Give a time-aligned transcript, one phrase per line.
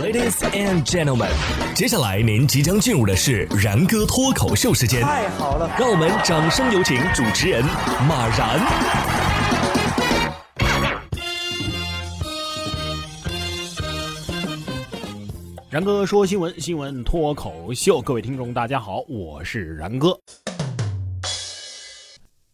[0.00, 1.28] Ladies and gentlemen，
[1.74, 5.02] 接下来您即将进入的是然哥脱口秀时间。
[5.02, 7.62] 太好了，让我们掌声有请主持人
[8.08, 8.58] 马然。
[15.68, 20.18] 然哥说新闻，新闻脱口秀，各位听众大家好，我是然哥。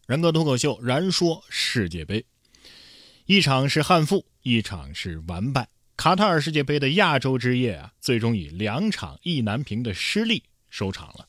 [0.05, 2.25] 然哥脱口秀，然说世界杯，
[3.25, 5.65] 一场是悍负，一场是完败。
[5.97, 11.27] 卡塔尔世界杯的亚洲之夜啊，最终以两场意难平的失利收场了。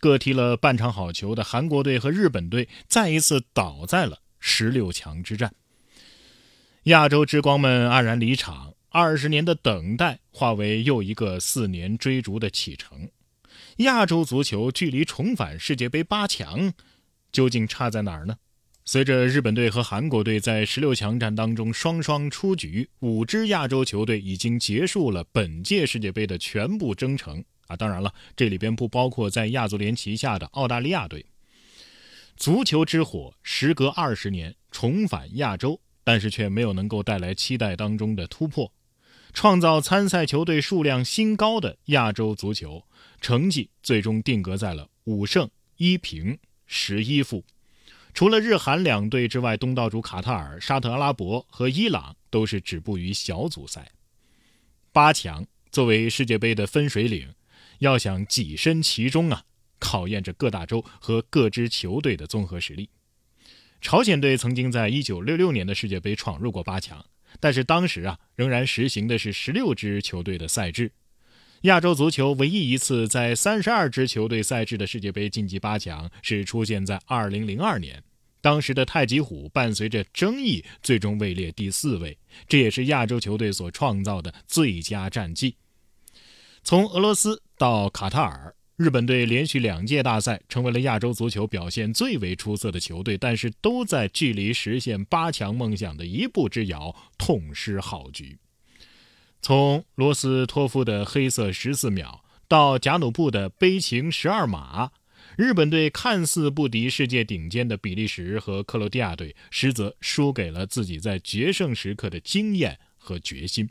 [0.00, 5.54] 各踢了半场好球的韩国队和日本队，再一次倒在了十六强之战。
[6.84, 13.10] 亚洲之光们黯然离场，二十年的等待化为又一个四年追逐的启程。
[13.76, 16.72] 亚洲足球距离重返世界杯八强，
[17.30, 18.38] 究竟差在哪儿呢？
[18.92, 27.76] 随着日本队和韩国队在十六强战当中双双出局，五支亚洲球队已经结束了本届世界杯的全部征程啊！
[27.76, 31.24] 当然了，这里边不包括在亚足联旗下的澳大利亚队。
[32.36, 38.72] 足球之火时隔二十年重返亚洲，但是却没有能够带来期待当中的突破，
[39.32, 42.82] 创造参赛球队数量新高的亚洲足球
[43.20, 46.36] 成绩最终定格在了五胜一平
[46.66, 47.44] 十一负。
[48.12, 53.92] 除了日韩两队之外，东道主卡塔尔、沙特阿拉伯和伊朗都是止步于小组赛。
[54.92, 57.34] 八强作为世界杯的分水岭，
[57.78, 59.44] 要想跻身其中啊，
[59.78, 62.90] 考验着各大洲和各支球队的综合实力。
[63.80, 67.06] 朝鲜队曾经在一九六六年的世界杯闯入过八强，
[67.38, 70.92] 但是当时啊，仍然实行的是十六支球队的赛制。
[71.62, 78.02] 亚洲足球唯一一次在三十二支球队赛制的世界杯晋级八强，是出现在二零零二年。
[78.40, 82.16] 当时的太极虎伴随着争议，最终位列第四位，
[82.48, 85.56] 这也是亚洲球队所创造的最佳战绩。
[86.62, 98.38] 从俄罗斯到卡塔尔，日本队连续两届大赛成为了亚洲足球表现最为出色的球队，但是都在距离实现八强梦想的一步之遥，痛失好局。
[99.42, 104.92] 从罗斯托夫的黑色十四秒到贾努布的悲情十二码，
[105.36, 113.70] 日本队看似不敌世界顶尖的比利时和克罗地亚队，实则输给了自己在决胜时刻的经验和决心。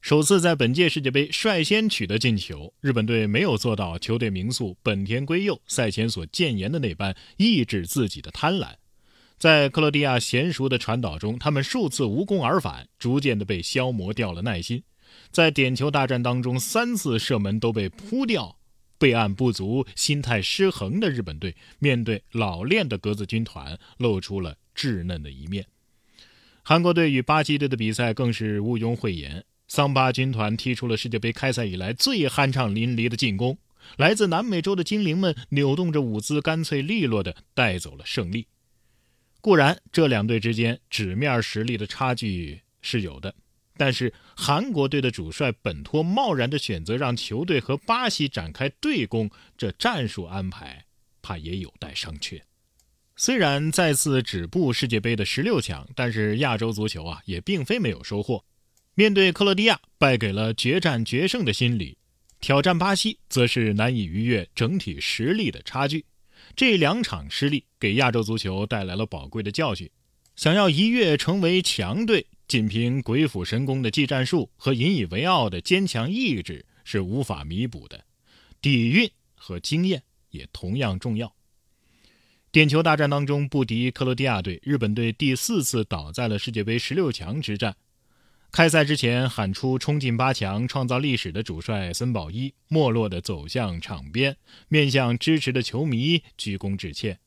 [0.00, 8.74] 首次在本届世界杯率先取得进球，日本队没有做到球队名宿本田圭佑赛前所谏言的那般抑制自己的贪婪。
[9.38, 14.82] 在克罗地亚娴熟的传导中，他们数次无功而返，逐渐的被消磨掉了耐心。
[15.30, 18.56] 在点球大战当中，三次射门都被扑掉，
[18.98, 25.66] 备案不足、心态失衡的日本队，面对老练的格子军团，露出了稚嫩的一面。
[26.62, 33.56] 韩国队与巴西队的比赛更是毋庸讳言，桑巴军团踢出了世界杯开赛以来最酣畅淋漓的进攻，
[33.96, 38.46] 来自南美洲的精灵们扭动着舞姿，干脆利落地带走了胜利。
[39.40, 43.34] 固然，这两队之间纸面实力的差距是有的。
[43.80, 50.84] 但是韩国队的主帅本托贸然的选择让球队和巴西展开对攻，这战术安排
[51.22, 52.42] 怕也有待商榷。
[53.16, 58.44] 虽然再次止步世界杯的十六强，但是亚洲足球啊也并非没有收获。
[58.94, 61.96] 面对克罗地亚，败给了决战决胜的心理；
[62.38, 66.04] 挑战巴西，则是难以逾越整体实力的差距。
[66.54, 69.88] 这两场失利给亚洲足球带来了宝贵的教训。
[70.36, 72.26] 想要一跃成为强队。
[72.50, 78.04] 仅凭鬼斧神工的技战术和引以为傲的坚强意志是无法弥补的，
[78.60, 81.32] 底蕴和经验也同样重要。
[82.50, 87.76] 点球大战当中不敌克罗地亚队，日本队第四次倒在了世界杯十六强之战。
[88.50, 94.36] 开赛之前喊出冲进八强、创造历史的主帅森保一，没落地走向场边，
[94.66, 97.20] 面向支持的球迷鞠躬致歉。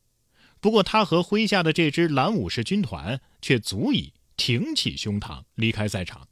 [0.59, 4.11] 不过他和麾下的这支蓝武士军团却足以。
[4.35, 6.27] 挺起胸膛离开赛场，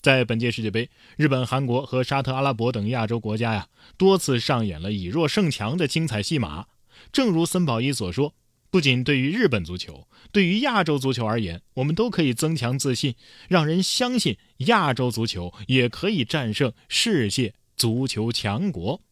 [0.00, 6.66] 在本届世界杯，日本、韩国和沙特阿拉伯等亚洲国家呀，多次上演了以弱胜强的精彩戏码。
[7.12, 8.34] 正如森保一所说，
[8.70, 13.14] 不仅对于日本足球，对于亚洲足球而言，我们都可以增强自信，
[13.48, 19.02] 让人相信亚洲足球也可以战胜世界足球强国。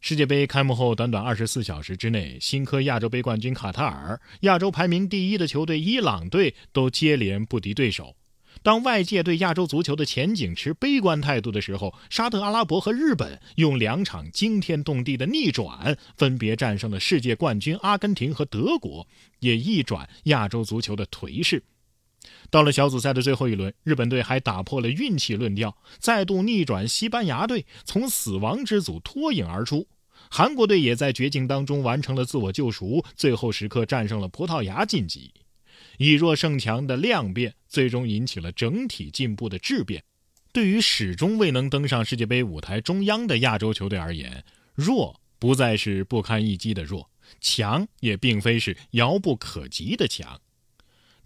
[0.00, 8.14] 世界杯开幕后短短二十四小时之内，新科亚洲杯冠军卡塔尔、亚洲排名第一的球队伊朗队都接连不敌对手。
[8.62, 19.06] 当外界对亚洲足球的前景持悲观态度的时候，沙特阿拉伯和日本用两场惊天动地的逆转，分别战胜了世界冠军阿根廷和德国，
[19.40, 21.62] 也一转亚洲足球的颓势。
[22.50, 29.86] 到了小组赛的最后一轮，日本队还打破了运气论调，再度逆转西班牙队，从死亡之组脱颖而出。
[30.30, 35.32] 韩国队也在绝境当中完成了自我救赎，最后时刻战胜了葡萄牙晋级。
[35.98, 40.02] 以弱胜强的量变，最终引起了整体进步的质变。
[40.52, 44.44] 对于始终未能登上世界杯舞台中央的亚洲球队而言，
[44.74, 47.10] 弱不再是不堪一击的弱，
[47.40, 50.40] 强也并非是遥不可及的强。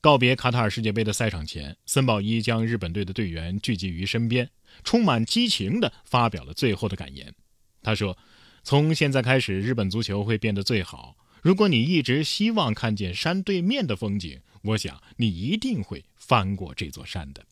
[0.03, 4.51] 告别卡塔尔世界杯的赛场前，森保一将日本队的队员聚集于身边，
[4.83, 7.33] 充满激情地发表了最后的感言。
[7.83, 8.19] 他说
[8.65, 11.17] ：“从现在开始，日本足球会变得最好。
[11.41, 17.47] 如果你一直希望看见山对面的风景，我想你一定会翻过这座山的。”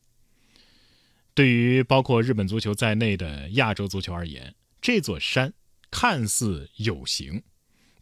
[1.34, 5.52] 对于包括日本足球在内的亚洲足球而言，这座山
[5.88, 7.44] 看似有形，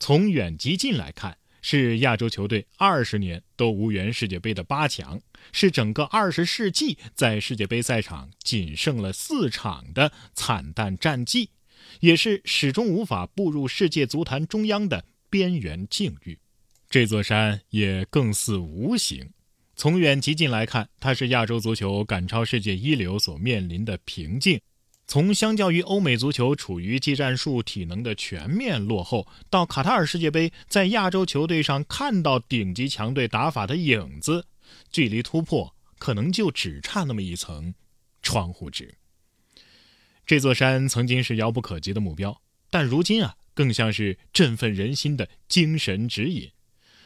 [0.00, 1.37] 从远及近来看。
[1.70, 5.20] 是亚洲球队二十年都无缘世界杯的八强，
[5.53, 11.50] 是整个二十世纪在世界杯赛场仅剩了四场的惨淡战绩，
[12.00, 16.38] 也是始终无法步入世界足坛中央的边缘境遇。
[16.88, 19.29] 这座山也更似无形，
[19.76, 24.59] 从远及近来看，它是亚洲足球赶超世界一流所面临的瓶颈。
[25.08, 34.44] 从相较于欧美足球处于技战术体能的全面落后，到卡塔尔世界杯在亚洲球队上看到顶级强队打法的影子，
[34.93, 37.72] 距离突破可能就只差那么一层
[38.20, 38.94] 窗户纸。
[40.26, 46.50] 这座山曾经是遥不可及的目标，但如今啊，更像是振奋人心的精神指引。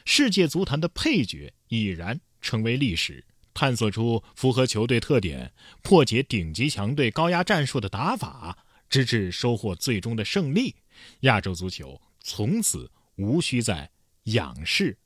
[0.05, 3.25] 世界足坛的配角已然成为历史。
[3.55, 5.53] 探索出符合球队特点、
[5.83, 8.59] 破解顶级强队高压战术的打法，
[8.89, 10.77] 直至收获最终的胜利，
[11.21, 13.91] 亚洲足球从此无需再
[14.25, 14.97] 仰视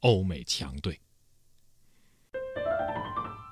[0.00, 1.00] 欧美强队。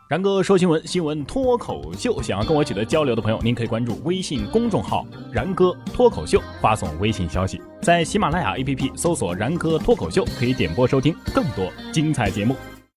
[0.08, 2.22] 然哥说新闻，新闻脱口秀。
[2.22, 12.56] 想要跟我取得交流的朋友，您可以关注微信公众号“然哥脱口秀”，发送微信消息，在喜马拉雅 APP 搜索“然哥脱口秀”，可以点播收听更多精彩节目。